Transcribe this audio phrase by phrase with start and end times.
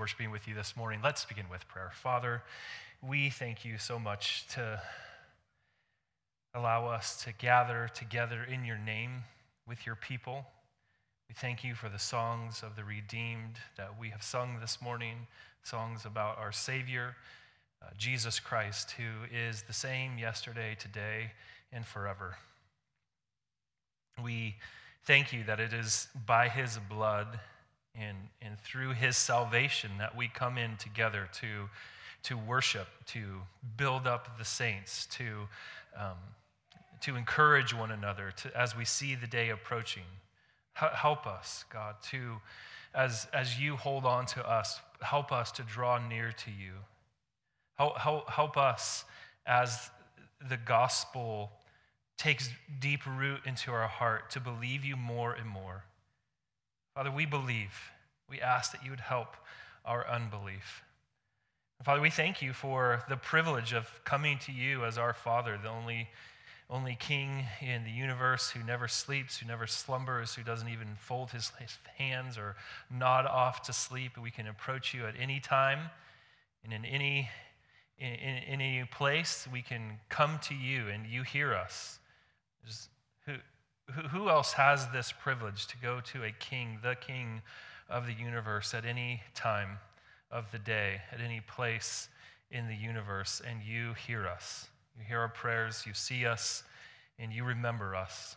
[0.00, 0.98] worshiping with you this morning.
[1.04, 1.90] Let's begin with prayer.
[1.92, 2.42] Father,
[3.06, 4.80] we thank you so much to
[6.54, 9.24] allow us to gather together in your name
[9.68, 10.46] with your people.
[11.28, 15.26] We thank you for the songs of the redeemed that we have sung this morning,
[15.64, 17.14] songs about our Savior,
[17.82, 21.32] uh, Jesus Christ, who is the same yesterday, today,
[21.74, 22.36] and forever.
[24.24, 24.56] We
[25.04, 27.38] thank you that it is by his blood
[27.94, 31.68] and, and through his salvation that we come in together to,
[32.24, 33.42] to worship, to
[33.76, 35.48] build up the saints, to,
[35.96, 36.16] um,
[37.02, 40.04] to encourage one another to, as we see the day approaching.
[40.80, 42.36] H- help us, God, to,
[42.94, 46.72] as, as you hold on to us, help us to draw near to you.
[47.76, 49.04] Help, help, help us
[49.46, 49.90] as
[50.48, 51.50] the gospel
[52.18, 52.50] takes
[52.80, 55.84] deep root into our heart to believe you more and more.
[57.00, 57.92] Father, we believe.
[58.28, 59.34] We ask that you would help
[59.86, 60.82] our unbelief.
[61.82, 65.70] Father, we thank you for the privilege of coming to you as our Father, the
[65.70, 66.10] only,
[66.68, 71.30] only King in the universe who never sleeps, who never slumbers, who doesn't even fold
[71.30, 72.54] his, his hands or
[72.90, 74.18] nod off to sleep.
[74.18, 75.88] We can approach you at any time
[76.62, 77.30] and in any,
[77.98, 79.48] in, in, in any place.
[79.50, 81.98] We can come to you and you hear us.
[83.90, 87.42] Who else has this privilege to go to a king, the king
[87.88, 89.78] of the universe, at any time
[90.30, 92.08] of the day, at any place
[92.50, 94.68] in the universe, and you hear us?
[94.98, 96.62] You hear our prayers, you see us,
[97.18, 98.36] and you remember us.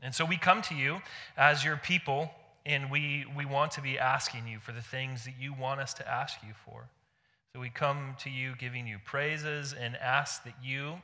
[0.00, 1.00] And so we come to you
[1.36, 2.30] as your people,
[2.64, 5.94] and we, we want to be asking you for the things that you want us
[5.94, 6.88] to ask you for.
[7.54, 11.00] So we come to you giving you praises and ask that you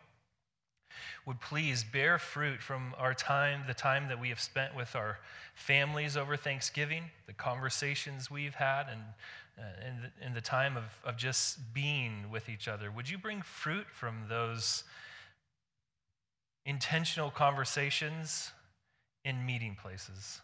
[1.27, 5.19] would please bear fruit from our time, the time that we have spent with our
[5.55, 9.01] families over Thanksgiving, the conversations we've had, and,
[9.59, 9.63] uh,
[10.23, 12.91] the, the time of, of just being with each other.
[12.91, 14.85] Would you bring fruit from those
[16.65, 18.51] intentional conversations
[19.25, 20.41] in meeting places?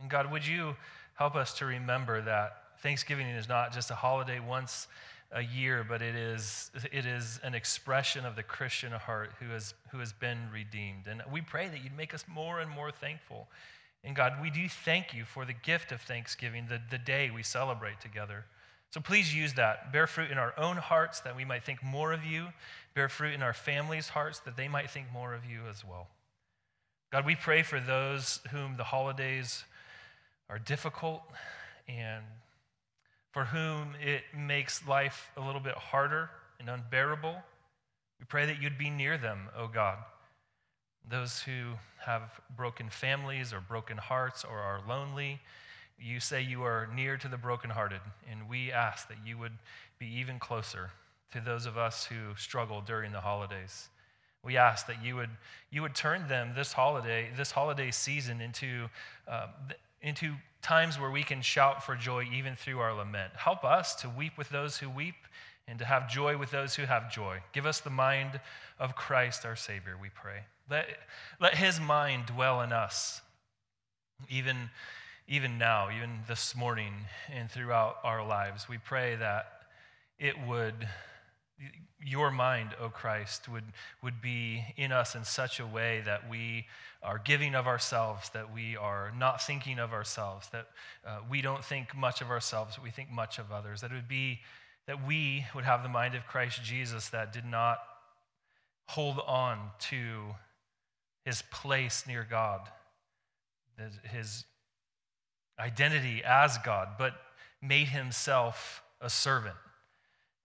[0.00, 0.76] And God, would you
[1.14, 4.88] help us to remember that Thanksgiving is not just a holiday once
[5.34, 9.74] a year, but it is, it is an expression of the Christian heart who has,
[9.90, 11.08] who has been redeemed.
[11.08, 13.48] And we pray that you'd make us more and more thankful.
[14.04, 17.42] And God, we do thank you for the gift of Thanksgiving, the, the day we
[17.42, 18.44] celebrate together.
[18.92, 19.92] So please use that.
[19.92, 22.46] Bear fruit in our own hearts that we might think more of you.
[22.94, 26.06] Bear fruit in our families' hearts that they might think more of you as well.
[27.10, 29.64] God, we pray for those whom the holidays
[30.48, 31.22] are difficult
[31.88, 32.22] and
[33.34, 36.30] for whom it makes life a little bit harder
[36.60, 37.34] and unbearable.
[38.20, 39.98] We pray that you'd be near them, O oh God.
[41.10, 45.40] Those who have broken families or broken hearts or are lonely,
[45.98, 48.00] you say you are near to the brokenhearted,
[48.30, 49.58] and we ask that you would
[49.98, 50.90] be even closer
[51.32, 53.88] to those of us who struggle during the holidays.
[54.44, 55.30] We ask that you would,
[55.70, 58.88] you would turn them this holiday, this holiday season into,
[59.26, 59.48] uh,
[60.02, 63.32] into times where we can shout for joy even through our lament.
[63.36, 65.14] Help us to weep with those who weep
[65.68, 67.38] and to have joy with those who have joy.
[67.52, 68.40] Give us the mind
[68.78, 70.40] of Christ our Savior, we pray.
[70.70, 70.86] Let,
[71.38, 73.20] let his mind dwell in us,
[74.30, 74.70] even,
[75.28, 76.94] even now, even this morning,
[77.30, 78.66] and throughout our lives.
[78.66, 79.46] We pray that
[80.18, 80.88] it would
[82.04, 83.64] your mind, O Christ, would,
[84.02, 86.66] would be in us in such a way that we
[87.02, 90.68] are giving of ourselves, that we are not thinking of ourselves, that
[91.06, 93.80] uh, we don't think much of ourselves, but we think much of others.
[93.80, 94.40] That it would be
[94.86, 97.78] that we would have the mind of Christ Jesus that did not
[98.88, 100.34] hold on to
[101.24, 102.60] his place near God,
[104.10, 104.44] his
[105.58, 107.14] identity as God, but
[107.62, 109.56] made himself a servant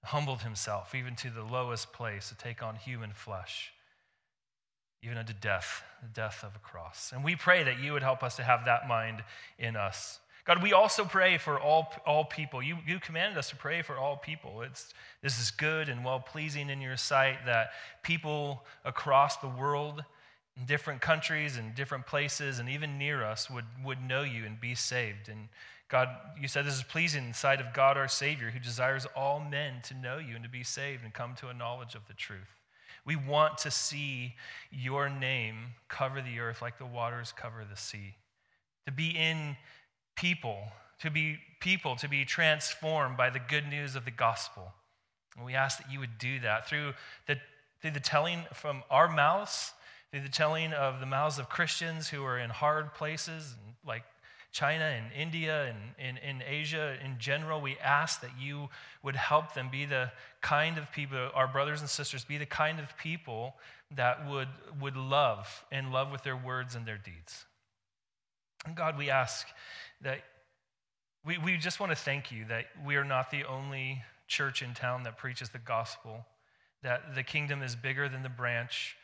[0.04, 3.72] humbled himself even to the lowest place to take on human flesh,
[5.04, 7.12] even unto death, the death of a cross.
[7.14, 9.24] And we pray that you would help us to have that mind
[9.58, 10.20] in us.
[10.46, 12.64] God, we also pray for all, all people.
[12.64, 14.62] You, you commanded us to pray for all people.
[14.62, 17.72] It's, this is good and well pleasing in your sight that
[18.02, 20.03] people across the world,
[20.58, 24.59] in different countries and different places, and even near us, would, would know you and
[24.59, 25.29] be saved.
[25.29, 25.50] And
[25.90, 26.09] God,
[26.40, 29.40] you said this is pleasing in the sight of God our Savior, who desires all
[29.40, 32.14] men to know you and to be saved and come to a knowledge of the
[32.14, 32.59] truth.
[33.06, 34.36] We want to see
[34.72, 38.16] your name cover the earth like the waters cover the sea.
[38.86, 39.58] To be in
[40.16, 40.59] people,
[41.02, 44.74] to be people, to be transformed by the good news of the gospel.
[45.35, 46.94] And we ask that you would do that through
[47.26, 47.38] the,
[47.82, 49.74] through the telling from our mouths,
[50.12, 54.03] through the telling of the mouths of Christians who are in hard places, and like
[54.51, 57.61] China and India and in Asia in general.
[57.61, 58.69] We ask that you
[59.03, 60.11] would help them be the
[60.41, 63.55] kind of people, our brothers and sisters, be the kind of people
[63.96, 64.47] that would,
[64.79, 67.46] would love and love with their words and their deeds.
[68.66, 69.47] And God, we ask
[70.01, 70.22] that
[71.25, 74.73] we, we just want to thank you that we are not the only church in
[74.73, 76.25] town that preaches the gospel,
[76.81, 78.96] that the kingdom is bigger than the branch,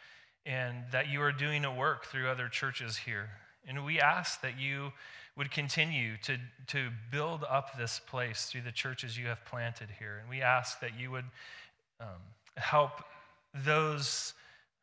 [0.45, 3.30] and that you are doing a work through other churches here.
[3.68, 4.92] And we ask that you
[5.36, 10.18] would continue to, to build up this place through the churches you have planted here.
[10.22, 11.26] And we ask that you would
[12.00, 12.08] um,
[12.56, 13.04] help
[13.54, 14.34] those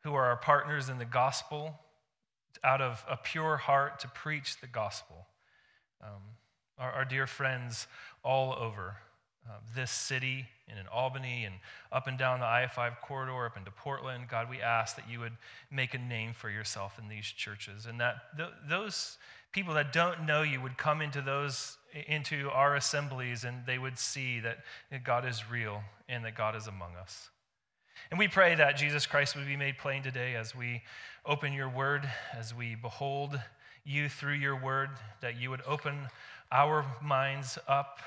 [0.03, 1.79] who are our partners in the gospel
[2.63, 5.27] out of a pure heart to preach the gospel.
[6.01, 6.21] Um,
[6.77, 7.87] our, our, dear friends
[8.23, 8.97] all over
[9.47, 11.55] uh, this city and in Albany and
[11.91, 15.19] up and down the I 5 corridor, up into Portland, God, we ask that you
[15.19, 15.33] would
[15.69, 19.17] make a name for yourself in these churches and that th- those
[19.51, 23.99] people that don't know you would come into those into our assemblies and they would
[23.99, 24.57] see that
[25.03, 27.29] God is real and that God is among us.
[28.09, 30.81] And we pray that Jesus Christ would be made plain today as we
[31.25, 33.39] open your word, as we behold
[33.85, 34.89] you through your word,
[35.21, 36.07] that you would open
[36.51, 37.99] our minds up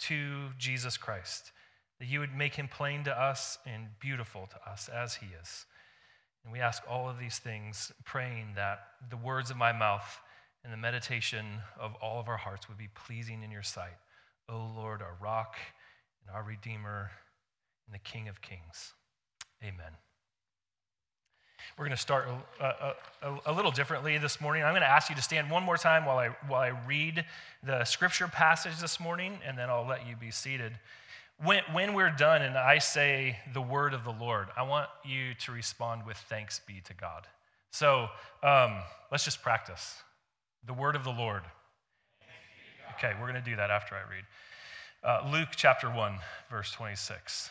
[0.00, 1.52] to Jesus Christ,
[1.98, 5.66] that you would make him plain to us and beautiful to us as he is.
[6.44, 10.20] And we ask all of these things, praying that the words of my mouth
[10.62, 11.46] and the meditation
[11.78, 13.96] of all of our hearts would be pleasing in your sight.
[14.48, 15.56] O Lord, our rock
[16.26, 17.10] and our Redeemer
[17.86, 18.92] and the King of Kings.
[19.62, 19.92] Amen.
[21.76, 22.28] We're going to start
[22.60, 24.62] a, a, a, little differently this morning.
[24.62, 27.24] I'm going to ask you to stand one more time while I, while I read
[27.64, 30.72] the scripture passage this morning, and then I'll let you be seated.
[31.42, 35.34] When, when we're done and I say the word of the Lord, I want you
[35.34, 37.26] to respond with thanks be to God.
[37.70, 38.08] So
[38.42, 38.78] um,
[39.10, 39.96] let's just practice.
[40.66, 41.42] The word of the Lord.
[42.96, 44.24] Okay, we're going to do that after I read.
[45.02, 46.18] Uh, Luke chapter 1,
[46.48, 47.50] verse 26.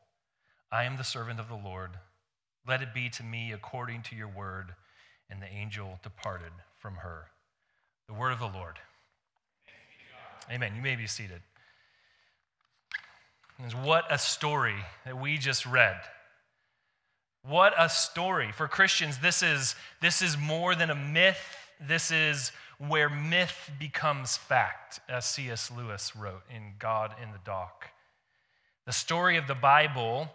[0.71, 1.91] I am the servant of the Lord.
[2.67, 4.75] Let it be to me according to your word.
[5.29, 7.27] And the angel departed from her.
[8.07, 8.79] The word of the Lord.
[10.49, 10.73] Amen.
[10.75, 11.41] You may be seated.
[13.83, 14.75] What a story
[15.05, 15.95] that we just read.
[17.43, 18.51] What a story.
[18.51, 21.57] For Christians, this is, this is more than a myth.
[21.79, 25.71] This is where myth becomes fact, as C.S.
[25.75, 27.85] Lewis wrote in God in the Dock.
[28.85, 30.29] The story of the Bible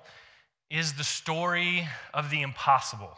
[0.71, 3.17] is the story of the impossible.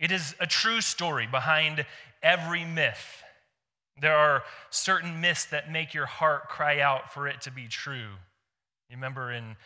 [0.00, 1.86] It is a true story behind
[2.22, 3.22] every myth.
[4.00, 8.10] There are certain myths that make your heart cry out for it to be true.
[8.90, 9.56] You remember in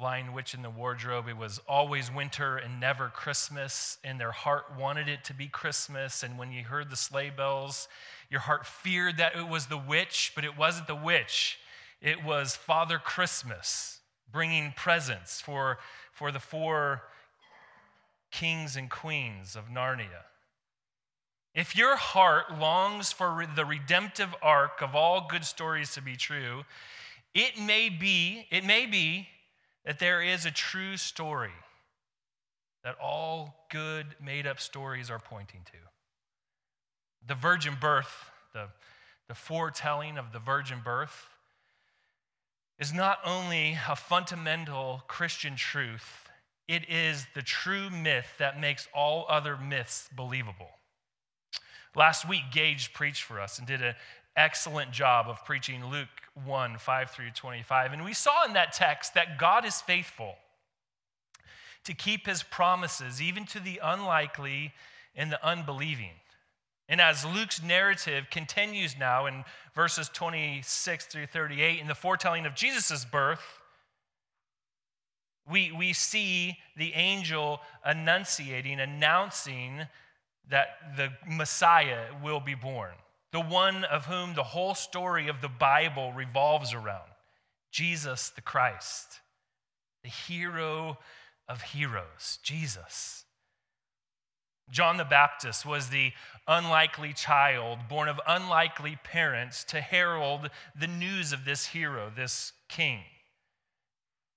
[0.00, 4.64] Lion Witch in the Wardrobe, it was always winter and never Christmas, and their heart
[4.76, 6.22] wanted it to be Christmas.
[6.22, 7.88] And when you heard the sleigh bells,
[8.30, 11.58] your heart feared that it was the witch, but it wasn't the witch,
[12.00, 13.97] it was Father Christmas
[14.30, 15.78] bringing presents for,
[16.12, 17.02] for the four
[18.30, 20.24] kings and queens of Narnia.
[21.54, 26.64] If your heart longs for the redemptive arc of all good stories to be true,
[27.34, 29.28] it may be, it may be
[29.84, 31.52] that there is a true story
[32.84, 35.78] that all good made up stories are pointing to.
[37.26, 38.68] The virgin birth, the,
[39.26, 41.28] the foretelling of the virgin birth,
[42.78, 46.28] is not only a fundamental Christian truth,
[46.68, 50.70] it is the true myth that makes all other myths believable.
[51.96, 53.94] Last week, Gage preached for us and did an
[54.36, 56.08] excellent job of preaching Luke
[56.44, 57.92] 1 5 through 25.
[57.92, 60.36] And we saw in that text that God is faithful
[61.84, 64.72] to keep his promises, even to the unlikely
[65.16, 66.12] and the unbelieving.
[66.88, 72.54] And as Luke's narrative continues now in verses 26 through 38, in the foretelling of
[72.54, 73.42] Jesus' birth,
[75.50, 79.86] we, we see the angel annunciating, announcing
[80.50, 82.94] that the Messiah will be born,
[83.32, 87.10] the one of whom the whole story of the Bible revolves around
[87.70, 89.20] Jesus the Christ,
[90.02, 90.98] the hero
[91.48, 93.24] of heroes, Jesus.
[94.70, 96.12] John the Baptist was the
[96.46, 103.00] unlikely child born of unlikely parents to herald the news of this hero, this king.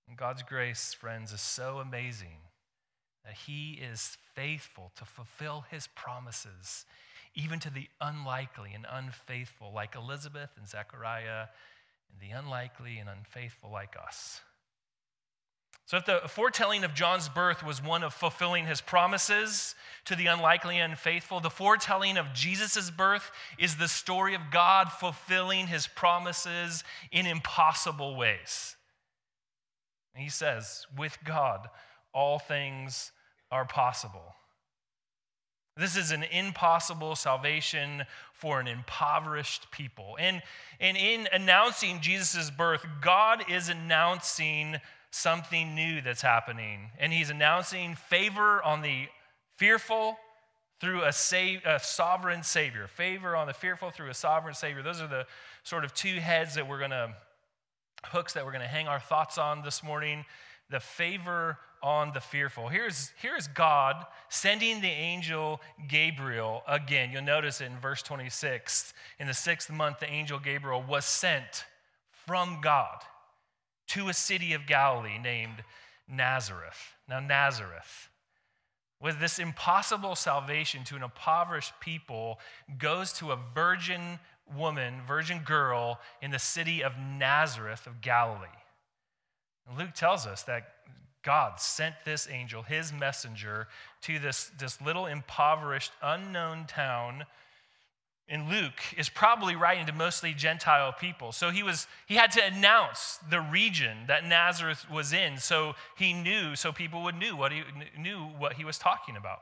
[0.08, 2.38] And God's grace, friends, is so amazing
[3.24, 6.86] that he is faithful to fulfill his promises,
[7.36, 11.48] even to the unlikely and unfaithful, like Elizabeth and Zechariah,
[12.12, 14.42] and the unlikely and unfaithful like us.
[15.86, 20.28] So, if the foretelling of John's birth was one of fulfilling his promises to the
[20.28, 25.88] unlikely and unfaithful, the foretelling of Jesus' birth is the story of God fulfilling his
[25.88, 28.78] promises in impossible ways.
[30.16, 31.70] He says, with God,
[32.14, 33.12] all things
[33.52, 34.36] are possible.
[35.78, 40.18] This is an impossible salvation for an impoverished people.
[40.20, 40.42] And,
[40.80, 44.78] and in announcing Jesus' birth, God is announcing
[45.12, 46.90] something new that's happening.
[46.98, 49.08] And he's announcing favor on the
[49.58, 50.18] fearful
[50.80, 51.12] through a,
[51.66, 52.88] a sovereign Savior.
[52.88, 54.82] Favor on the fearful through a sovereign Savior.
[54.82, 55.28] Those are the
[55.64, 57.14] sort of two heads that we're going to,
[58.06, 60.26] hooks that we're going to hang our thoughts on this morning.
[60.72, 62.70] The favor on the fearful.
[62.70, 67.12] Here's, here's God sending the angel Gabriel again.
[67.12, 71.66] You'll notice in verse 26 in the sixth month, the angel Gabriel was sent
[72.26, 73.02] from God
[73.92, 75.64] to a city of Galilee named
[76.08, 76.96] Nazareth.
[77.10, 78.10] Now, Nazareth,
[79.02, 82.40] with this impossible salvation to an impoverished people,
[82.78, 84.20] goes to a virgin
[84.56, 88.48] woman, virgin girl in the city of Nazareth of Galilee.
[89.68, 90.70] And Luke tells us that
[91.22, 93.68] God sent this angel, his messenger,
[94.04, 97.26] to this, this little impoverished, unknown town
[98.28, 101.32] in Luke is probably writing to mostly Gentile people.
[101.32, 106.14] So he was he had to announce the region that Nazareth was in so he
[106.14, 107.64] knew so people would knew what he
[107.98, 109.40] knew what he was talking about.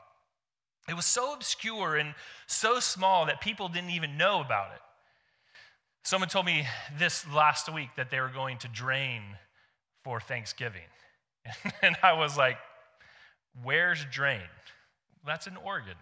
[0.88, 2.14] It was so obscure and
[2.46, 4.80] so small that people didn't even know about it.
[6.02, 6.66] Someone told me
[6.98, 9.22] this last week that they were going to Drain
[10.02, 10.82] for Thanksgiving.
[11.82, 12.58] And I was like,
[13.62, 14.40] where's Drain?
[15.26, 15.96] That's in Oregon,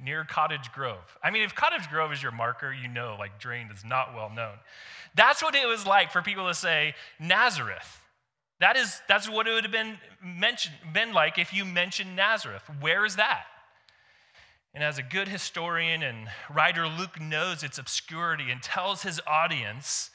[0.00, 1.18] near Cottage Grove.
[1.22, 4.30] I mean, if Cottage Grove is your marker, you know, like Drain is not well
[4.34, 4.54] known.
[5.14, 8.00] That's what it was like for people to say Nazareth.
[8.60, 12.62] That is, that's what it would have been mentioned, been like if you mentioned Nazareth.
[12.80, 13.44] Where is that?
[14.74, 20.10] And as a good historian and writer, Luke knows its obscurity and tells his audience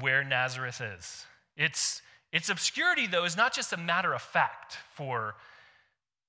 [0.00, 1.26] where Nazareth is.
[1.56, 2.00] Its,
[2.32, 5.34] its obscurity, though, is not just a matter of fact for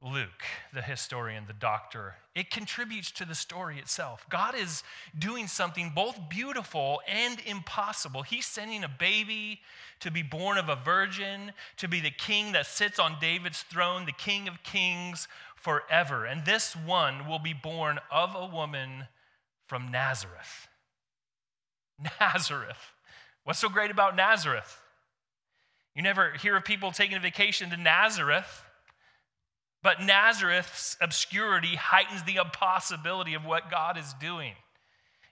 [0.02, 2.16] Luke, the historian, the doctor.
[2.34, 4.26] It contributes to the story itself.
[4.30, 4.82] God is
[5.18, 8.22] doing something both beautiful and impossible.
[8.22, 9.60] He's sending a baby
[10.00, 14.06] to be born of a virgin, to be the king that sits on David's throne,
[14.06, 15.28] the king of kings
[15.58, 16.26] forever.
[16.26, 19.08] And this one will be born of a woman
[19.68, 20.70] from Nazareth.
[22.22, 22.94] Nazareth.
[23.44, 24.80] What's so great about Nazareth?
[25.94, 28.64] You never hear of people taking a vacation to Nazareth.
[29.82, 34.54] But Nazareth's obscurity heightens the impossibility of what God is doing.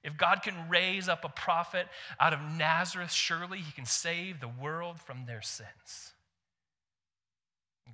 [0.03, 1.87] If God can raise up a prophet
[2.19, 6.13] out of Nazareth, surely he can save the world from their sins.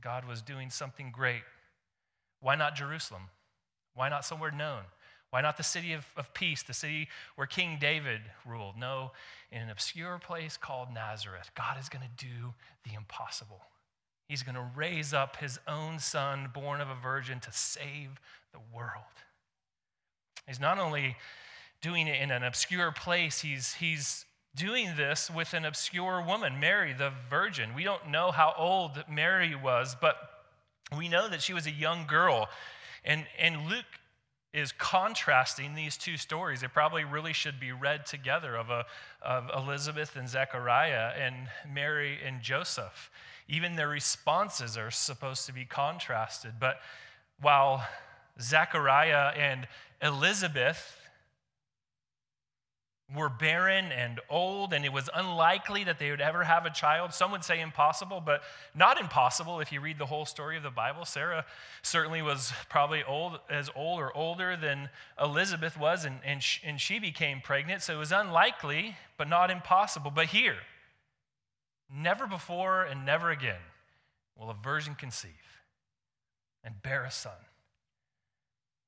[0.01, 1.43] God was doing something great.
[2.39, 3.23] Why not Jerusalem?
[3.95, 4.83] Why not somewhere known?
[5.29, 8.77] Why not the city of, of peace, the city where King David ruled?
[8.77, 9.13] No,
[9.51, 13.61] in an obscure place called Nazareth, God is going to do the impossible.
[14.27, 18.19] He's going to raise up his own son, born of a virgin, to save
[18.51, 19.03] the world.
[20.47, 21.17] He's not only
[21.81, 24.25] doing it in an obscure place, he's, he's
[24.55, 27.73] doing this with an obscure woman, Mary, the virgin.
[27.75, 30.15] We don't know how old Mary was, but
[30.97, 32.49] we know that she was a young girl.
[33.03, 33.85] And, and Luke
[34.53, 36.61] is contrasting these two stories.
[36.61, 38.85] They probably really should be read together of, a,
[39.21, 43.09] of Elizabeth and Zechariah and Mary and Joseph.
[43.47, 46.53] Even their responses are supposed to be contrasted.
[46.59, 46.79] But
[47.41, 47.85] while
[48.39, 49.67] Zechariah and
[50.01, 50.97] Elizabeth
[53.13, 57.13] were barren and old, and it was unlikely that they would ever have a child.
[57.13, 58.41] Some would say impossible, but
[58.73, 61.05] not impossible if you read the whole story of the Bible.
[61.05, 61.45] Sarah
[61.81, 64.89] certainly was probably old, as old or older than
[65.21, 67.81] Elizabeth was, and, and, and she became pregnant.
[67.81, 70.09] So it was unlikely, but not impossible.
[70.09, 70.57] But here,
[71.93, 73.61] never before and never again
[74.37, 75.31] will a virgin conceive
[76.63, 77.33] and bear a son.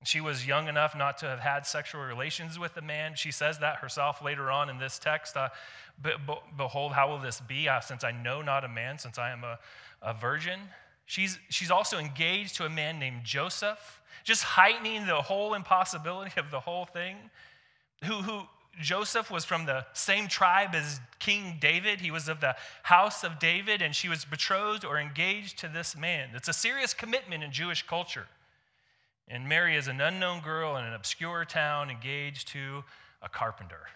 [0.03, 3.15] She was young enough not to have had sexual relations with a man.
[3.15, 5.35] She says that herself later on in this text.
[5.35, 5.49] Uh,
[6.57, 9.43] Behold, how will this be, uh, since I know not a man, since I am
[9.43, 9.57] a,
[10.01, 10.59] a virgin?
[11.05, 16.51] She's, she's also engaged to a man named Joseph, just heightening the whole impossibility of
[16.51, 17.15] the whole thing.
[18.03, 18.41] Who, who
[18.81, 22.01] Joseph was from the same tribe as King David.
[22.01, 25.95] He was of the house of David, and she was betrothed or engaged to this
[25.95, 26.29] man.
[26.33, 28.27] It's a serious commitment in Jewish culture.
[29.27, 32.83] And Mary is an unknown girl in an obscure town engaged to
[33.21, 33.87] a carpenter.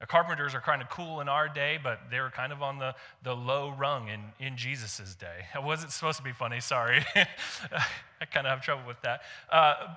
[0.00, 2.78] The carpenters are kind of cool in our day, but they were kind of on
[2.78, 5.44] the, the low rung in, in Jesus' day.
[5.54, 7.04] I wasn't supposed to be funny, sorry.
[7.14, 9.20] I kind of have trouble with that.
[9.50, 9.94] Uh,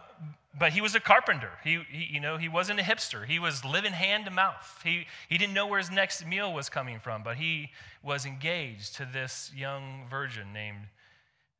[0.57, 1.51] but he was a carpenter.
[1.63, 3.25] He, he, you know, he wasn't a hipster.
[3.25, 4.81] He was living hand to mouth.
[4.83, 7.69] He, he didn't know where his next meal was coming from, but he
[8.03, 10.87] was engaged to this young virgin named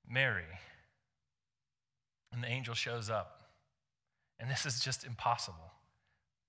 [0.09, 0.43] Mary.
[2.33, 3.41] And the angel shows up.
[4.39, 5.71] And this is just impossible.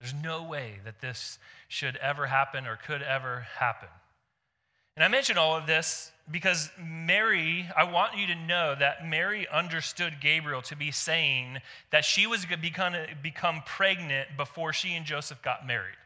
[0.01, 1.39] There's no way that this
[1.69, 3.89] should ever happen or could ever happen.
[4.97, 9.47] And I mention all of this because Mary, I want you to know that Mary
[9.53, 11.59] understood Gabriel to be saying
[11.91, 15.97] that she was going to become, become pregnant before she and Joseph got married.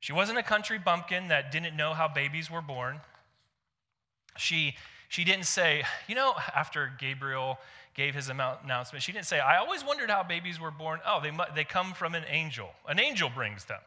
[0.00, 3.00] She wasn't a country bumpkin that didn't know how babies were born.
[4.38, 4.74] She,
[5.08, 7.58] she didn't say, you know, after Gabriel
[7.96, 11.00] gave his announcement, she didn't say, I always wondered how babies were born.
[11.06, 12.68] Oh, they, they come from an angel.
[12.86, 13.80] An angel brings them.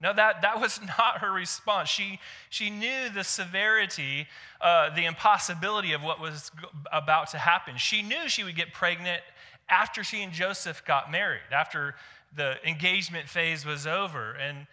[0.00, 1.88] No, that, that was not her response.
[1.88, 4.28] She, she knew the severity,
[4.60, 6.50] uh, the impossibility of what was
[6.92, 7.76] about to happen.
[7.76, 9.22] She knew she would get pregnant
[9.68, 11.96] after she and Joseph got married, after
[12.36, 14.66] the engagement phase was over, and,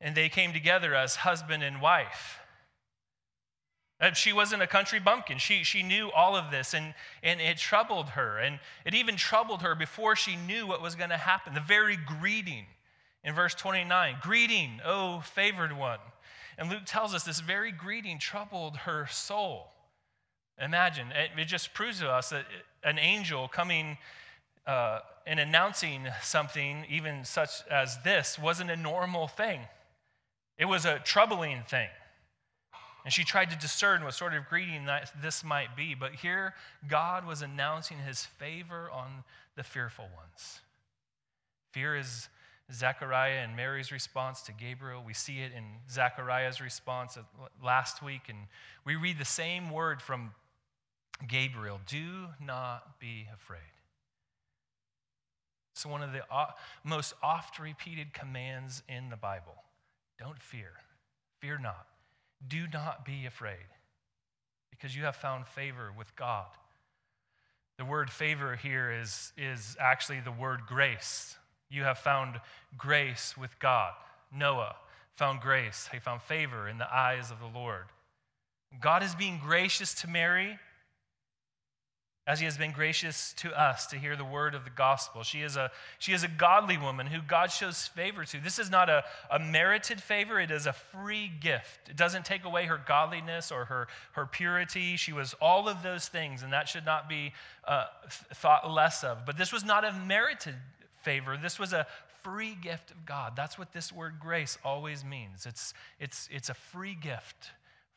[0.00, 2.38] and they came together as husband and wife.
[4.14, 5.38] She wasn't a country bumpkin.
[5.38, 8.38] She, she knew all of this, and, and it troubled her.
[8.38, 11.52] And it even troubled her before she knew what was going to happen.
[11.52, 12.66] The very greeting
[13.24, 15.98] in verse 29 Greeting, O favored one.
[16.56, 19.68] And Luke tells us this very greeting troubled her soul.
[20.60, 22.44] Imagine, it, it just proves to us that
[22.82, 23.96] an angel coming
[24.66, 29.60] uh, and announcing something, even such as this, wasn't a normal thing,
[30.56, 31.88] it was a troubling thing.
[33.08, 34.86] And she tried to discern what sort of greeting
[35.22, 35.94] this might be.
[35.94, 36.52] But here,
[36.86, 39.24] God was announcing his favor on
[39.56, 40.60] the fearful ones.
[41.72, 42.28] Fear is
[42.70, 45.02] Zechariah and Mary's response to Gabriel.
[45.06, 47.16] We see it in Zechariah's response
[47.64, 48.28] last week.
[48.28, 48.40] And
[48.84, 50.34] we read the same word from
[51.26, 53.60] Gabriel do not be afraid.
[55.72, 56.20] It's one of the
[56.84, 59.54] most oft repeated commands in the Bible.
[60.18, 60.72] Don't fear.
[61.40, 61.86] Fear not.
[62.46, 63.66] Do not be afraid,
[64.70, 66.46] because you have found favor with God.
[67.78, 71.36] The word favor here is, is actually the word grace.
[71.70, 72.40] You have found
[72.76, 73.92] grace with God.
[74.32, 74.76] Noah
[75.16, 77.86] found grace, he found favor in the eyes of the Lord.
[78.80, 80.58] God is being gracious to Mary
[82.28, 85.22] as he has been gracious to us to hear the word of the gospel.
[85.22, 88.38] She is a, she is a godly woman who God shows favor to.
[88.38, 91.88] This is not a, a merited favor, it is a free gift.
[91.88, 94.96] It doesn't take away her godliness or her, her purity.
[94.96, 97.32] She was all of those things, and that should not be
[97.66, 97.86] uh,
[98.34, 99.24] thought less of.
[99.24, 100.54] But this was not a merited
[101.00, 101.86] favor, this was a
[102.22, 103.36] free gift of God.
[103.36, 105.46] That's what this word grace always means.
[105.46, 107.52] It's, it's, it's a free gift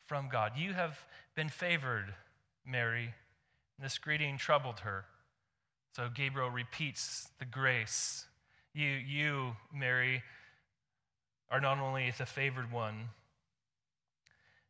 [0.06, 0.52] from God.
[0.56, 0.98] You have
[1.34, 2.14] been favored,
[2.66, 3.12] Mary
[3.82, 5.04] this greeting troubled her.
[5.94, 8.26] So Gabriel repeats the grace.
[8.74, 10.22] You, you, Mary,
[11.50, 13.10] are not only the favored one,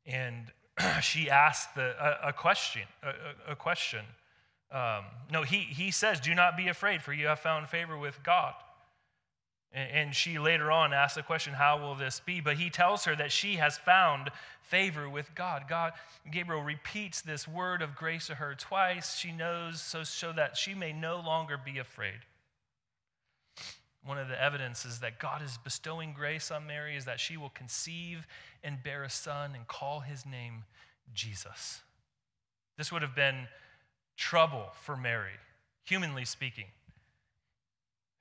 [0.05, 0.47] and
[1.03, 2.83] she asked the, a, a question.
[3.03, 4.05] A, a question.
[4.73, 8.23] Um, no, he, he says, Do not be afraid, for you have found favor with
[8.25, 8.55] God.
[9.75, 12.41] And she later on asks the question, How will this be?
[12.41, 14.31] But he tells her that she has found
[14.61, 15.65] favor with God.
[15.67, 15.93] God,
[16.31, 19.17] Gabriel repeats this word of grace to her twice.
[19.17, 22.21] She knows so, so that she may no longer be afraid.
[24.05, 27.51] one of the evidences that God is bestowing grace on Mary is that she will
[27.51, 28.27] conceive
[28.63, 30.65] and bear a son and call his name
[31.15, 31.81] Jesus.
[32.77, 33.47] This would have been
[34.17, 35.39] trouble for Mary,
[35.85, 36.67] humanly speaking.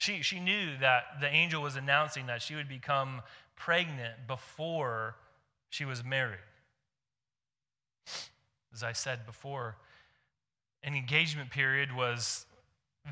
[0.02, 3.22] She, she knew that the angel was announcing that she would become
[3.56, 5.16] pregnant before
[5.70, 6.40] she was married.
[8.74, 9.76] As I said before,
[10.82, 12.48] an engagement period was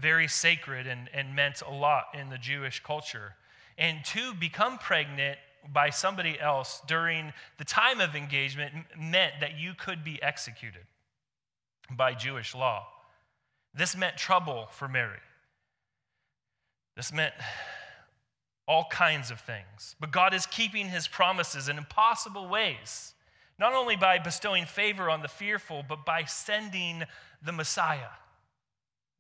[0.02, 3.36] very sacred and, and meant a lot in the Jewish culture.
[3.78, 5.38] And to become pregnant
[5.72, 10.88] by somebody else during the time of engagement meant that you could be executed
[11.92, 12.88] by Jewish law.
[13.76, 15.20] This meant trouble for Mary.
[17.00, 17.34] This meant
[18.68, 19.96] all kinds of things.
[20.02, 23.14] But God is keeping his promises in impossible ways,
[23.58, 27.04] not only by bestowing favor on the fearful, but by sending
[27.42, 28.12] the Messiah.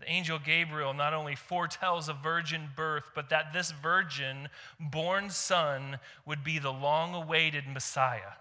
[0.01, 5.99] The angel Gabriel not only foretells a virgin birth, but that this virgin born son
[6.25, 8.33] would be the long awaited Messiah.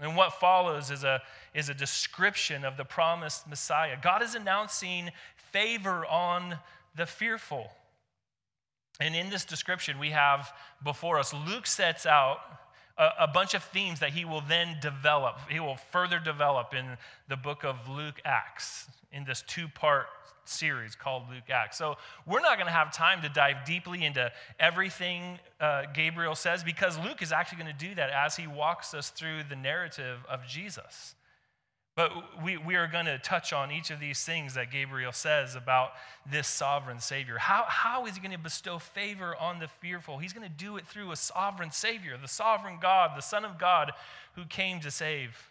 [0.00, 1.22] And what follows is a,
[1.54, 3.96] is a description of the promised Messiah.
[4.02, 5.12] God is announcing
[5.52, 6.58] favor on
[6.96, 7.70] the fearful.
[9.00, 12.38] And in this description, we have before us, Luke sets out
[12.96, 15.38] a, a, bunch of themes that he will then develop.
[15.50, 16.96] He will further develop in
[17.28, 20.06] the book of Luke Acts in this two part
[20.46, 21.76] series called Luke Acts.
[21.76, 26.64] So we're not going to have time to dive deeply into everything uh, Gabriel says
[26.64, 30.18] because Luke is actually going to do that as he walks us through the narrative
[30.28, 31.15] of Jesus.
[31.96, 32.12] But
[32.44, 35.92] we, we are going to touch on each of these things that Gabriel says about
[36.30, 37.38] this sovereign Savior.
[37.38, 40.18] How, how is he going to bestow favor on the fearful?
[40.18, 43.58] He's going to do it through a sovereign Savior, the sovereign God, the Son of
[43.58, 43.92] God
[44.34, 45.48] who came to save.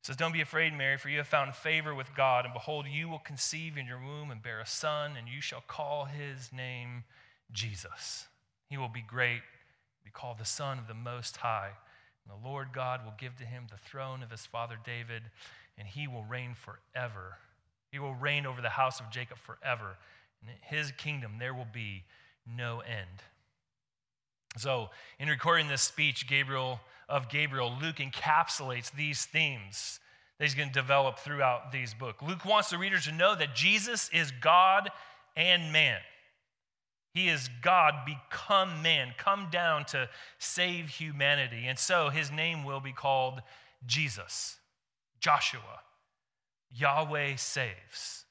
[0.00, 2.86] He says, Don't be afraid, Mary, for you have found favor with God, and behold,
[2.90, 6.52] you will conceive in your womb and bear a son, and you shall call his
[6.52, 7.04] name
[7.52, 8.26] Jesus.
[8.68, 9.42] He will be great,
[10.04, 11.70] be called the Son of the Most High.
[12.24, 15.22] And the Lord God will give to him the throne of his father David,
[15.78, 17.38] and he will reign forever.
[17.90, 19.96] He will reign over the house of Jacob forever.
[20.40, 22.04] And in his kingdom there will be
[22.46, 23.22] no end.
[24.58, 29.98] So, in recording this speech, Gabriel of Gabriel, Luke encapsulates these themes
[30.38, 32.22] that he's going to develop throughout these books.
[32.22, 34.90] Luke wants the readers to know that Jesus is God
[35.36, 36.00] and man.
[37.12, 41.66] He is God become man, come down to save humanity.
[41.66, 43.42] And so his name will be called
[43.84, 44.56] Jesus,
[45.20, 45.80] Joshua,
[46.70, 48.24] Yahweh saves.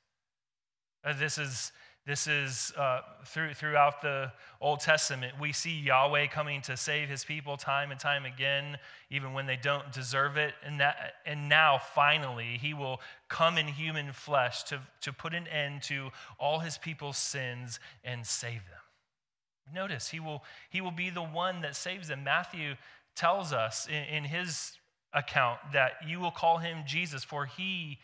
[1.03, 1.71] Uh, this is
[2.05, 5.33] this is uh, through, throughout the Old Testament.
[5.39, 8.79] We see Yahweh coming to save his people time and time again,
[9.11, 10.55] even when they don't deserve it.
[10.65, 10.95] And, that,
[11.27, 16.09] and now, finally, he will come in human flesh to, to put an end to
[16.39, 19.71] all his people's sins and save them.
[19.71, 22.23] Notice, he will, he will be the one that saves them.
[22.23, 22.75] Matthew
[23.15, 24.73] tells us in, in his
[25.13, 27.99] account that you will call him Jesus, for he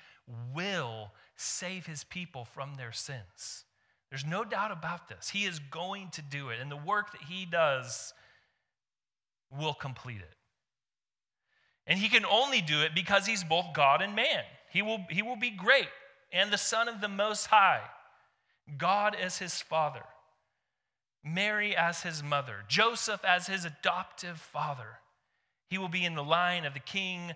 [0.53, 3.63] will save his people from their sins.
[4.09, 5.29] There's no doubt about this.
[5.29, 8.13] He is going to do it, and the work that he does
[9.51, 10.35] will complete it.
[11.85, 14.43] And he can only do it because he's both God and man.
[14.71, 15.87] He will, he will be great
[16.31, 17.81] and the Son of the Most High,
[18.77, 20.03] God as his father,
[21.23, 24.99] Mary as his mother, Joseph as his adoptive father.
[25.69, 27.33] He will be in the line of the king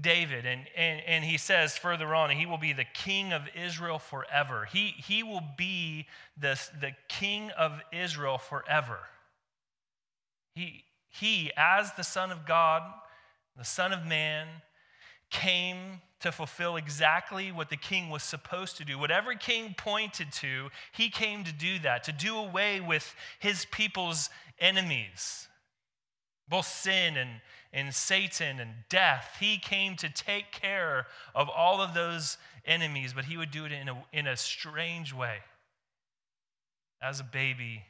[0.00, 3.98] David, and, and, and he says further on, he will be the king of Israel
[3.98, 4.66] forever.
[4.72, 6.06] He, he will be
[6.40, 9.00] the, the king of Israel forever.
[10.54, 12.82] He, he, as the Son of God,
[13.58, 14.48] the Son of Man,
[15.28, 18.98] came to fulfill exactly what the king was supposed to do.
[18.98, 24.30] Whatever king pointed to, he came to do that, to do away with his people's
[24.58, 25.48] enemies,
[26.48, 27.30] both sin and,
[27.72, 29.36] and Satan and death.
[29.40, 33.72] He came to take care of all of those enemies, but he would do it
[33.72, 35.38] in a, in a strange way.
[37.00, 37.84] As a baby,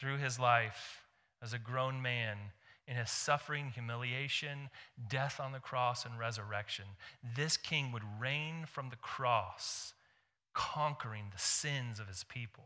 [0.00, 1.02] through his life,
[1.42, 2.38] as a grown man,
[2.86, 4.70] in his suffering, humiliation,
[5.08, 6.86] death on the cross, and resurrection,
[7.36, 9.92] this king would reign from the cross,
[10.54, 12.64] conquering the sins of his people.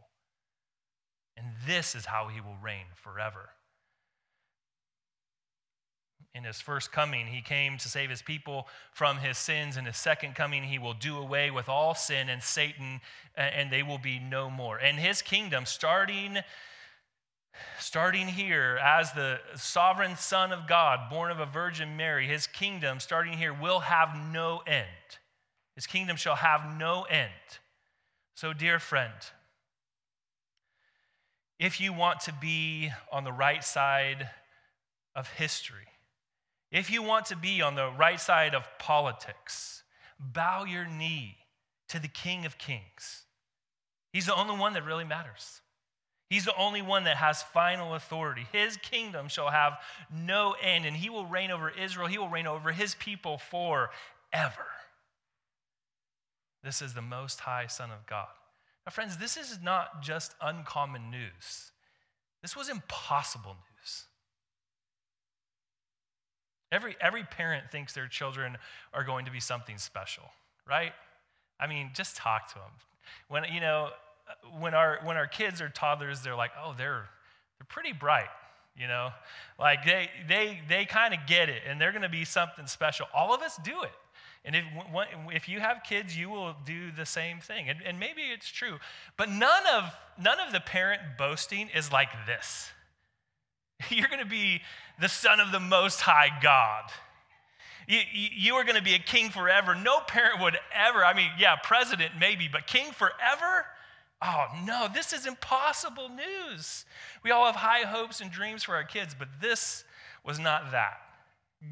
[1.36, 3.50] And this is how he will reign forever
[6.34, 9.76] in his first coming, he came to save his people from his sins.
[9.76, 13.00] In his second coming, he will do away with all sin and Satan,
[13.36, 14.78] and they will be no more.
[14.78, 16.38] And his kingdom, starting,
[17.78, 22.98] starting here as the sovereign Son of God, born of a Virgin Mary, his kingdom,
[22.98, 24.86] starting here, will have no end.
[25.74, 27.30] His kingdom shall have no end.
[28.34, 29.12] So, dear friend,
[31.58, 34.30] if you want to be on the right side
[35.14, 35.91] of history,
[36.72, 39.82] if you want to be on the right side of politics,
[40.18, 41.36] bow your knee
[41.90, 43.24] to the King of Kings.
[44.12, 45.60] He's the only one that really matters.
[46.30, 48.46] He's the only one that has final authority.
[48.52, 49.74] His kingdom shall have
[50.10, 52.08] no end, and he will reign over Israel.
[52.08, 53.90] He will reign over his people forever.
[56.64, 58.28] This is the Most High Son of God.
[58.86, 61.72] Now, friends, this is not just uncommon news,
[62.40, 63.71] this was impossible news.
[66.72, 68.56] Every, every parent thinks their children
[68.94, 70.24] are going to be something special,
[70.66, 70.92] right?
[71.60, 72.72] I mean, just talk to them.
[73.28, 73.90] When, you know,
[74.58, 77.08] when our, when our kids are toddlers, they're like, oh, they're,
[77.58, 78.30] they're pretty bright,
[78.74, 79.10] you know?
[79.58, 83.06] Like they, they, they kind of get it and they're going to be something special.
[83.14, 83.92] All of us do it.
[84.44, 84.64] And if,
[85.32, 87.68] if you have kids, you will do the same thing.
[87.68, 88.78] And, and maybe it's true.
[89.16, 92.70] But none of, none of the parent boasting is like this.
[93.90, 94.60] You're going to be
[95.00, 96.84] the son of the Most High God.
[97.88, 99.74] You, are going to be a king forever.
[99.74, 103.66] No parent would ever, I mean, yeah, president maybe, but king forever?
[104.22, 106.84] Oh, no, this is impossible news.
[107.24, 109.84] We all have high hopes and dreams for our kids, but this
[110.24, 110.98] was not that.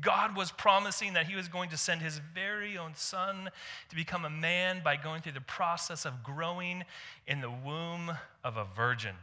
[0.01, 3.51] God was promising that he was going to send his very own son
[3.89, 6.85] to become a man by going through the process of growing
[7.27, 8.13] in the womb
[8.45, 9.15] of a virgin.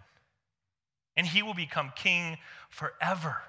[1.18, 2.38] And he will become king
[2.70, 3.42] forever.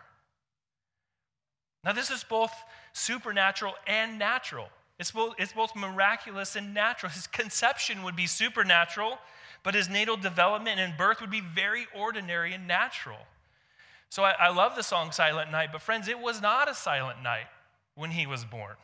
[1.85, 2.53] Now, this is both
[2.93, 4.69] supernatural and natural.
[4.99, 7.11] It's both, it's both miraculous and natural.
[7.13, 9.19] His conception would be supernatural,
[9.63, 13.19] but his natal development and birth would be very ordinary and natural.
[14.11, 17.23] So I, I love the song Silent Night, but friends, it was not a silent
[17.23, 17.47] night
[17.95, 18.75] when he was born.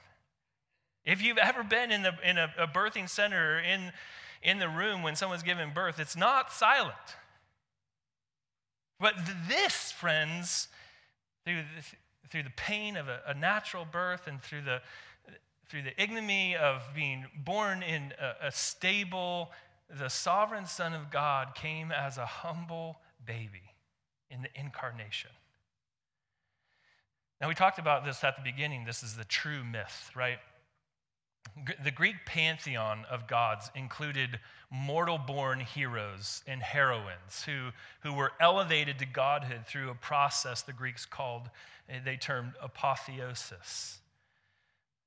[1.04, 3.92] If you've ever been in, the, in a, a birthing center or in,
[4.42, 6.94] in the room when someone's giving birth, it's not silent.
[9.04, 9.16] But
[9.50, 10.68] this, friends,
[11.44, 14.80] through the, through the pain of a, a natural birth and through the,
[15.68, 19.52] through the ignominy of being born in a, a stable,
[19.90, 23.74] the sovereign Son of God came as a humble baby
[24.30, 25.32] in the incarnation.
[27.42, 28.86] Now, we talked about this at the beginning.
[28.86, 30.38] This is the true myth, right?
[31.82, 38.98] The Greek pantheon of gods included mortal born heroes and heroines who, who were elevated
[38.98, 41.48] to godhood through a process the Greeks called,
[41.88, 44.00] eh, they termed apotheosis.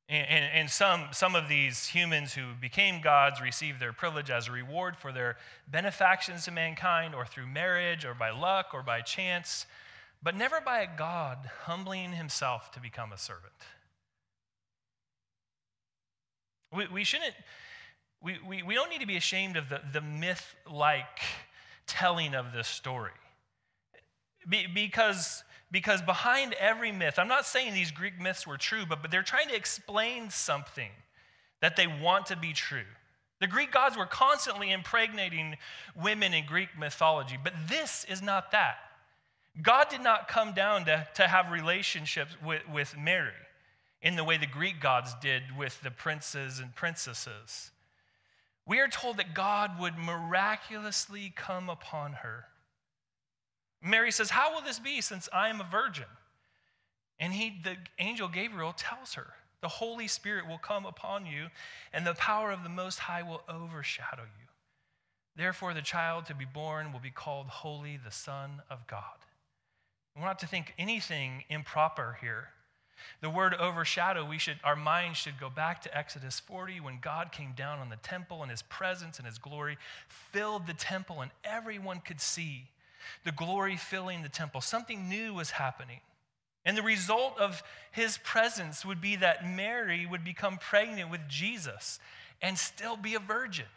[0.10, 4.48] And, and, and, some, some of these humans who became gods received their privilege as
[4.48, 5.36] a reward for their
[5.70, 9.66] benefactions to mankind, or through marriage, or by luck, or by chance,
[10.24, 13.52] but never by a God humbling himself to become a servant.
[16.76, 17.34] We, we shouldn't,
[18.22, 21.20] we, we, we don't need to be ashamed of the, the myth like
[21.86, 23.12] telling of this story.
[24.50, 29.02] Be, because because behind every myth, I'm not saying these Greek myths were true, but,
[29.02, 30.92] but they're trying to explain something
[31.62, 32.86] that they want to be true.
[33.42, 35.58] The Greek gods were constantly impregnating
[36.02, 38.78] women in Greek mythology, but this is not that.
[39.62, 43.34] God did not come down to, to have relationships with, with Mary
[44.08, 47.72] in the way the Greek gods did with the princes and princesses.
[48.66, 52.46] We are told that God would miraculously come upon her
[53.82, 56.06] Mary says, How will this be since I am a virgin?
[57.20, 61.48] And he, the angel Gabriel tells her, The Holy Spirit will come upon you,
[61.94, 64.48] and the power of the Most High will overshadow you.
[65.36, 69.04] Therefore, the child to be born will be called Holy, the Son of God.
[70.16, 72.50] We're not to think anything improper here.
[73.22, 77.32] The word overshadow, we should, our minds should go back to Exodus 40 when God
[77.32, 81.32] came down on the temple and his presence and his glory filled the temple and
[81.44, 82.70] everyone could see
[83.24, 84.62] the glory filling the temple.
[84.62, 86.00] Something new was happening.
[86.66, 92.00] And the result of his presence would be that Mary would become pregnant with Jesus
[92.42, 93.68] and still be a virgin.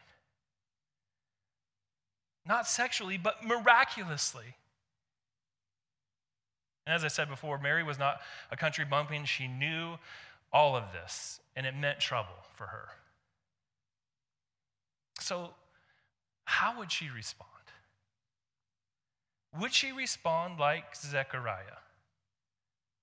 [2.46, 4.56] Not sexually, but miraculously.
[6.90, 9.24] And as I said before, Mary was not a country bumpkin.
[9.24, 9.94] She knew
[10.53, 12.88] all of this, and it meant trouble for her.
[15.20, 15.50] So,
[16.46, 17.48] how would she respond?
[19.57, 21.79] Would she respond like Zechariah?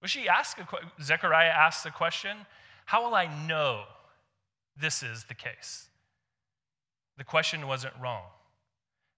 [0.02, 0.68] Would she ask a
[1.02, 2.36] Zechariah asks the question,
[2.88, 3.84] How will I know
[4.76, 5.88] this is the case?
[7.18, 8.26] The question wasn't wrong.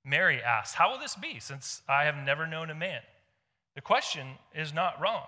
[0.06, 3.02] Mary asked, How will this be since I have never known a man?
[3.80, 5.24] The question is not wrong.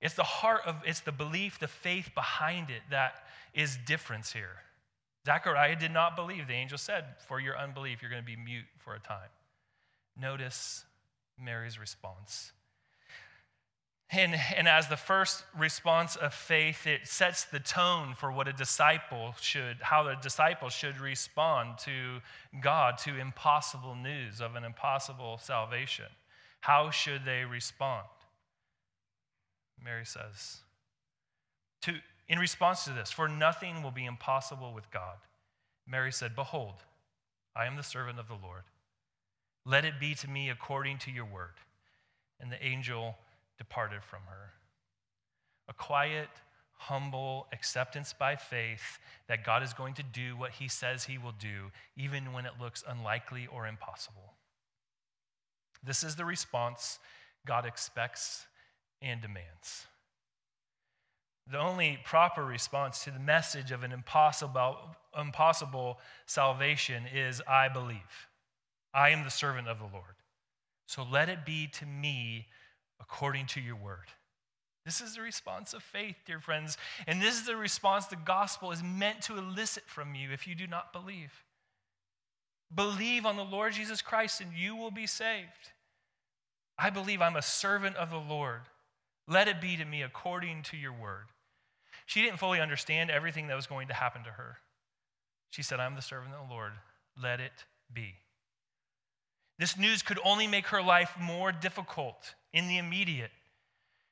[0.00, 3.14] It's the heart of, it's the belief, the faith behind it that
[3.52, 4.62] is difference here.
[5.26, 6.46] Zechariah did not believe.
[6.46, 9.28] The angel said, For your unbelief, you're going to be mute for a time.
[10.16, 10.84] Notice
[11.36, 12.52] Mary's response.
[14.08, 18.52] And, and as the first response of faith, it sets the tone for what a
[18.52, 22.20] disciple should, how a disciple should respond to
[22.60, 26.06] God, to impossible news of an impossible salvation.
[26.64, 28.06] How should they respond?
[29.84, 30.60] Mary says,
[31.82, 31.92] to,
[32.26, 35.18] in response to this, for nothing will be impossible with God.
[35.86, 36.76] Mary said, Behold,
[37.54, 38.62] I am the servant of the Lord.
[39.66, 41.60] Let it be to me according to your word.
[42.40, 43.18] And the angel
[43.58, 44.52] departed from her.
[45.68, 46.30] A quiet,
[46.78, 48.98] humble acceptance by faith
[49.28, 52.52] that God is going to do what he says he will do, even when it
[52.58, 54.32] looks unlikely or impossible.
[55.84, 56.98] This is the response
[57.46, 58.46] God expects
[59.02, 59.86] and demands.
[61.50, 64.76] The only proper response to the message of an impossible,
[65.18, 67.98] impossible salvation is I believe.
[68.94, 70.14] I am the servant of the Lord.
[70.86, 72.46] So let it be to me
[73.00, 74.06] according to your word.
[74.84, 76.76] This is the response of faith, dear friends.
[77.06, 80.54] And this is the response the gospel is meant to elicit from you if you
[80.54, 81.32] do not believe.
[82.74, 85.72] Believe on the Lord Jesus Christ and you will be saved.
[86.78, 88.62] I believe I'm a servant of the Lord.
[89.28, 91.26] Let it be to me according to your word.
[92.06, 94.58] She didn't fully understand everything that was going to happen to her.
[95.50, 96.72] She said, I'm the servant of the Lord.
[97.22, 98.14] Let it be.
[99.58, 103.30] This news could only make her life more difficult in the immediate.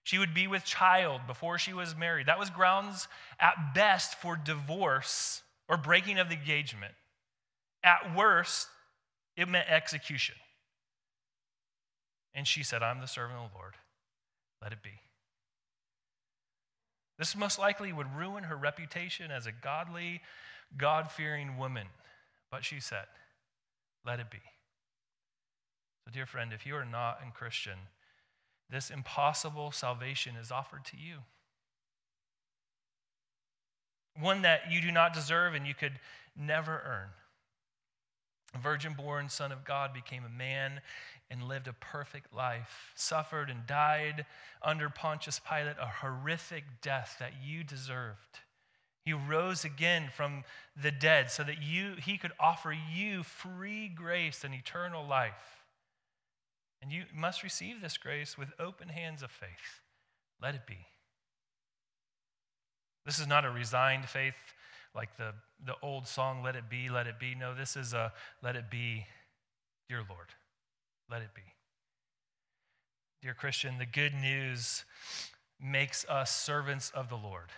[0.05, 2.27] She would be with child before she was married.
[2.27, 6.95] That was grounds at best for divorce or breaking of the engagement.
[7.85, 8.69] At worst,
[9.37, 10.37] it meant execution.
[12.35, 13.75] And she said, I'm the servant of the Lord.
[14.63, 15.01] Let it be.
[17.19, 20.23] This most likely would ruin her reputation as a godly,
[20.77, 21.87] God fearing woman.
[22.51, 23.05] But she said,
[24.05, 24.41] Let it be.
[26.05, 27.79] So, dear friend, if you are not a Christian,
[28.71, 31.19] this impossible salvation is offered to you.
[34.19, 36.01] One that you do not deserve and you could
[36.37, 37.09] never earn.
[38.61, 40.81] Virgin born Son of God became a man
[41.31, 44.27] and lived a perfect life, suffered and died
[44.63, 48.41] under Pontius Pilate a horrific death that you deserved.
[49.05, 50.45] He rose again from
[50.81, 55.65] the dead so that you, he could offer you free grace and eternal life.
[56.83, 59.81] And you must receive this grace with open hands of faith.
[60.41, 60.87] Let it be.
[63.07, 64.35] This is not a resigned faith
[64.95, 65.33] like the,
[65.65, 67.35] the old song, Let It Be, Let It Be.
[67.35, 69.07] No, this is a Let It Be,
[69.89, 70.29] dear Lord.
[71.11, 71.43] Let it be.
[73.21, 74.85] Dear Christian, the good news
[75.61, 77.51] makes us servants of the Lord.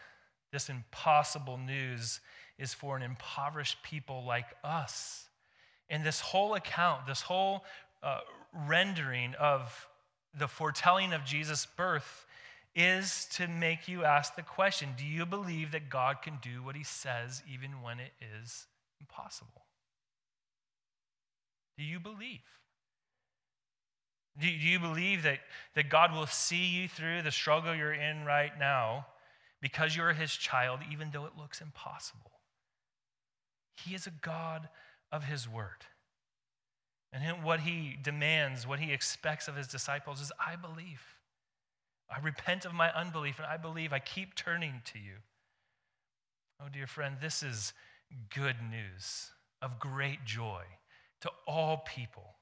[0.53, 2.21] This impossible news
[2.59, 5.29] is for an impoverished people like us.
[5.89, 7.65] And this whole account, this whole
[8.03, 8.21] uh,
[8.67, 9.87] rendering of
[10.37, 12.24] the foretelling of Jesus' birth
[12.75, 16.77] is to make you ask the question Do you believe that God can do what
[16.77, 18.67] he says even when it is
[19.01, 19.67] impossible?
[21.79, 22.41] Do you believe?
[24.39, 25.39] Do you believe that,
[25.75, 29.07] that God will see you through the struggle you're in right now
[29.63, 32.33] because you're his child, even though it looks impossible?
[33.77, 34.69] He is a God
[35.13, 35.85] of his word.
[37.13, 41.01] And what he demands, what he expects of his disciples is I believe.
[42.11, 43.93] I repent of my unbelief and I believe.
[43.93, 45.17] I keep turning to you.
[46.61, 47.73] Oh, dear friend, this is
[48.35, 50.63] good news of great joy
[51.23, 52.35] to all people.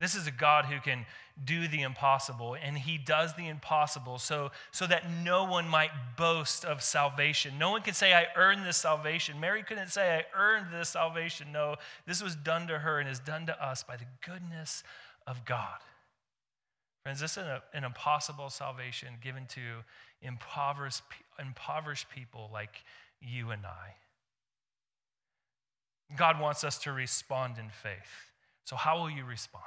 [0.00, 1.06] This is a God who can
[1.42, 6.66] do the impossible, and he does the impossible so, so that no one might boast
[6.66, 7.58] of salvation.
[7.58, 9.40] No one can say, I earned this salvation.
[9.40, 11.50] Mary couldn't say, I earned this salvation.
[11.50, 14.82] No, this was done to her and is done to us by the goodness
[15.26, 15.78] of God.
[17.06, 19.60] Friends, this is an, an impossible salvation given to
[20.22, 21.02] impoverished,
[21.38, 22.82] impoverished people like
[23.20, 23.94] you and I.
[26.16, 28.32] God wants us to respond in faith.
[28.64, 29.62] So, how will you respond?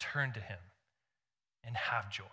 [0.00, 0.58] Turn to Him
[1.62, 2.24] and have joy.